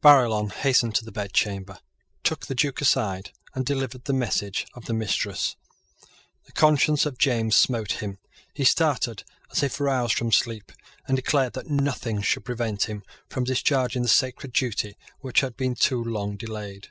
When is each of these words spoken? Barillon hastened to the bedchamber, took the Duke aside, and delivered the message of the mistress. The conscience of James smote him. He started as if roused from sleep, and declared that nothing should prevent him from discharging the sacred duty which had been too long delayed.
Barillon 0.00 0.50
hastened 0.50 0.94
to 0.94 1.04
the 1.04 1.10
bedchamber, 1.10 1.80
took 2.22 2.46
the 2.46 2.54
Duke 2.54 2.80
aside, 2.80 3.32
and 3.52 3.66
delivered 3.66 4.04
the 4.04 4.12
message 4.12 4.64
of 4.74 4.84
the 4.84 4.92
mistress. 4.94 5.56
The 6.44 6.52
conscience 6.52 7.04
of 7.04 7.18
James 7.18 7.56
smote 7.56 7.94
him. 8.00 8.18
He 8.54 8.62
started 8.62 9.24
as 9.50 9.64
if 9.64 9.80
roused 9.80 10.14
from 10.14 10.30
sleep, 10.30 10.70
and 11.08 11.16
declared 11.16 11.54
that 11.54 11.66
nothing 11.66 12.22
should 12.22 12.44
prevent 12.44 12.84
him 12.84 13.02
from 13.28 13.42
discharging 13.42 14.02
the 14.02 14.08
sacred 14.08 14.52
duty 14.52 14.94
which 15.18 15.40
had 15.40 15.56
been 15.56 15.74
too 15.74 16.00
long 16.04 16.36
delayed. 16.36 16.86